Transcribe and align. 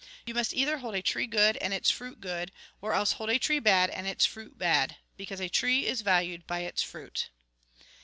You 0.25 0.33
must 0.33 0.51
either 0.55 0.79
hold 0.79 0.95
a 0.95 1.03
tree 1.03 1.27
good, 1.27 1.57
and 1.57 1.75
its 1.75 1.91
fruit 1.91 2.19
good, 2.19 2.51
or 2.81 2.93
else 2.93 3.11
hold 3.11 3.29
a 3.29 3.37
tree 3.37 3.59
bad, 3.59 3.91
and 3.91 4.07
its 4.07 4.25
fruit 4.25 4.57
bad. 4.57 4.95
Because 5.15 5.39
a 5.39 5.47
tree 5.47 5.85
is 5.85 6.01
valued 6.01 6.47
by 6.47 6.61
its 6.61 6.81
fruit." 6.81 7.29